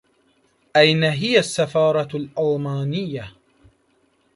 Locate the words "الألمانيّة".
2.17-3.35